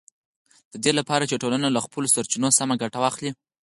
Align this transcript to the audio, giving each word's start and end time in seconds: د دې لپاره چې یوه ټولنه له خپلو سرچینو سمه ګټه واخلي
د 0.71 0.75
دې 0.83 0.91
لپاره 0.99 1.23
چې 1.25 1.33
یوه 1.33 1.41
ټولنه 1.43 1.67
له 1.75 1.79
خپلو 1.85 2.11
سرچینو 2.15 2.49
سمه 2.57 2.75
ګټه 2.81 2.97
واخلي 3.01 3.31